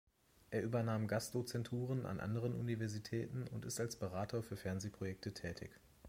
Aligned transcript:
Er 0.49 0.63
übernahm 0.63 1.05
Gastdozenturen 1.07 2.07
an 2.07 2.19
anderen 2.19 2.55
Universitäten 2.55 3.45
und 3.47 3.65
ist 3.65 3.79
als 3.79 3.97
Berater 3.99 4.41
für 4.41 4.57
Fernsehprojekte 4.57 5.35
tätig. 5.35 5.69